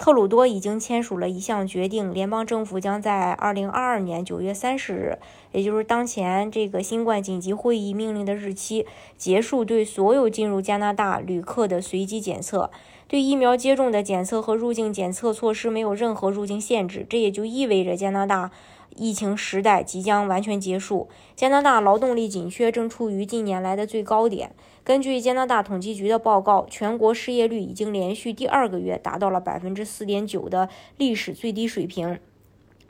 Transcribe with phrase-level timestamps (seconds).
[0.00, 5.18] 特鲁多已经签署了一项决定，联邦政府将在二零二二年九月三十日，
[5.52, 8.86] 也就是当前这个新冠紧急会议命令的日期，
[9.18, 12.70] 结束对所有进入加拿大旅客的随机检测。
[13.08, 18.50] 对疫苗接种的检测和入境检测措施没有任何入境限制，这也就意味着加拿大。
[19.00, 24.54] 疫情时代即将完全结束，加拿大劳动力紧缺正处于近年来的最高点。
[24.84, 30.68] 根据加拿大统计局的报告，全国失业率已经连续第二个月达到了百分之四点九的
[30.98, 32.18] 历史最低水平，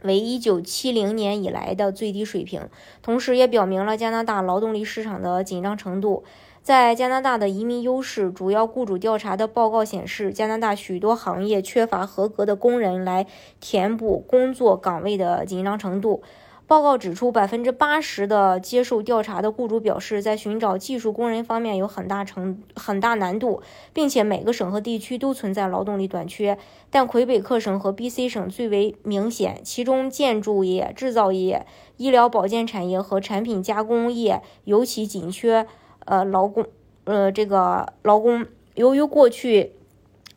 [0.02, 2.68] 为一九七零年以来的最低水平，
[3.02, 6.24] 同时也表明了加拿大劳动力市场的紧张程度。
[6.62, 13.26] 在加拿大的移民优势主要雇主调查的报告显示，加拿大许多行业缺乏合格的工人来
[13.60, 16.22] 填补工作岗位的紧张程度。
[16.66, 26.58] 报告指出，百分之八十的接受调查的雇主表示，在寻找技术工人方面有很大程很大难度，并且每个省和地区都存在劳动力短缺，
[26.90, 35.66] 但魁北克省和 BC 省最为明显，其中建筑业、制造业、医疗保健产业和产品加工业尤其紧缺。
[36.06, 36.66] 呃，劳工，
[37.04, 39.72] 呃，这个劳工，由于过去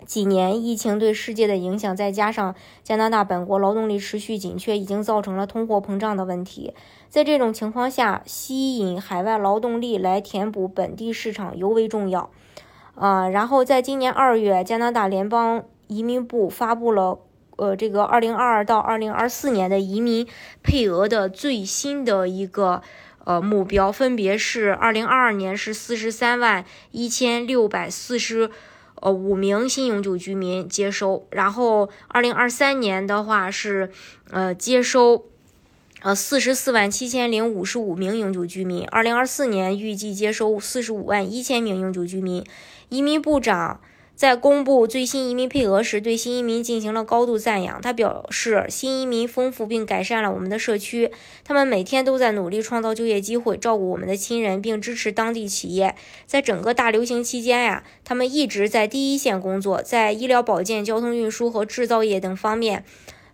[0.05, 6.73] 几年疫情对世界的影响，再加上加拿大本国劳动力持续紧缺，已经造成了通货膨胀的问题。
[7.09, 12.29] 在这种情况下，吸引海外劳动力来填补本地市场尤为重要。
[12.95, 17.19] 啊，然后在今年二月，加拿大联邦移民部发布了
[17.55, 20.27] 呃这个二零二二到二零二四年的移民
[20.61, 22.81] 配额的最新的一个。
[23.23, 28.49] 呃，目标分别是二零二二年是四十三万一千六百四十
[28.95, 33.91] 呃五名新永久居民接收，然后二零二三年的话是
[34.29, 35.25] 呃接收
[36.01, 42.45] 呃四十四万七千零五十五名永久居民，二零二四年预计接收四十五万一千名永久居民，
[42.89, 43.79] 移民部长。
[44.15, 47.81] 在公布最新移民配额时，对新移民进行了高度赞扬。
[47.81, 51.11] 他表示，新移民丰富并改善了我们的社区，
[51.43, 55.95] 他们每天都在努力创造就业机会，照顾我们的亲人，并支持当地企业。
[56.27, 62.85] 在整个大流行期间呀，他们一直在第一线工作，在医疗保健、交通运输和制造业等方面，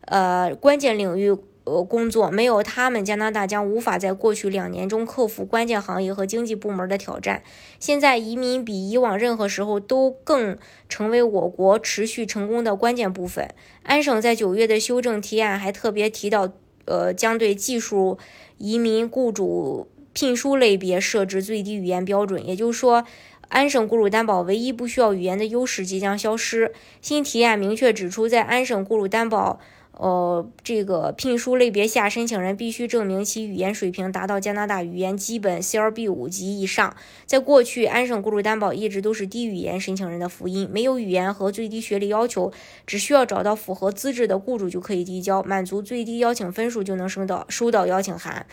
[0.05, 1.37] 呃，关键领域。
[1.69, 7.43] 呃，工作没有他们，加拿大将无法在过去两年中克服关键行业和经济部门的挑战。
[7.79, 13.47] 现在，移民比以往任何时候都更成为我国持续成功的关键部分。
[13.83, 16.51] 安省在九月的修正提案还特别提到，
[16.85, 18.17] 呃，将对技术
[18.57, 23.05] 移民雇主聘书类别设置最低语言标准，也就是说，
[23.49, 26.73] 安省雇主担保唯一不需要语言的优势即将消失。
[26.99, 29.59] 新提案明确指出，在安省雇主担保。
[29.99, 36.95] 呃，这个聘书类别下，申请人必须证明其语言水平达到加拿大语言基本 CLB 五级以上。
[37.25, 42.53] 在过去，安省雇主担保一直都是低语言申请人的福音，没有语言和最低学历要求，
[42.87, 48.45] 只需要找到符合资质的雇主就可以递交，满足最低邀请分数就能收到收到邀请函。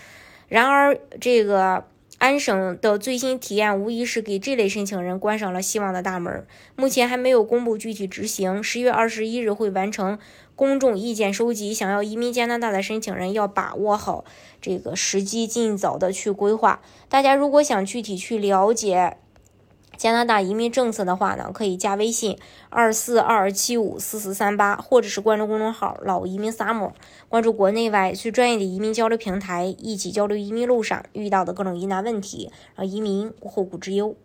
[0.49, 1.85] 然而，这个。
[2.19, 6.47] 安省的最新提案无疑是给这类申请人关上了希望的大门。
[6.75, 8.62] 目前还没有公布具体执行。
[8.62, 10.19] 十月二十一日会完成
[10.55, 11.75] 公众意见收集。
[11.75, 14.25] 想要移民加拿大的申请人要把握好
[14.62, 16.81] 这个时机，尽早的去规划。
[17.09, 19.19] 大家如果想具体去了解，
[19.97, 26.93] 加拿大移民政策的话呢，可以加微信二四二二七五四四三八，或者是关注公众号“老移民萨摩
[27.29, 34.17] 关注国内外最专业的移民交流平台，一起交流移民路上遇到的各种疑难问题，让移民无后顾之忧。